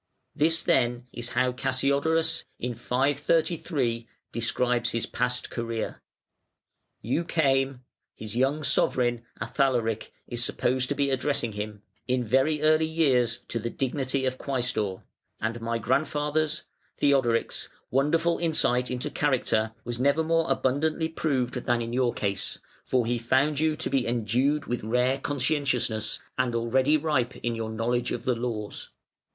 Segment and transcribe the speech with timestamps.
[0.35, 6.01] This then is how Cassiodorus, in 533, describes his past career:
[7.03, 7.81] "You came
[8.15, 13.59] (his young sovereign, Athalaric, is supposed to be addressing him) in very early years to
[13.59, 15.03] the dignity of Quæstor;
[15.39, 16.63] and mv grandfather's
[16.97, 23.05] (Theodoric's) wonderful insight into character was never more abundantly proved than in your case, for
[23.05, 28.11] he found you to be endued with rare conscientiousness, and already ripe in your knowledge
[28.11, 28.89] of the laws.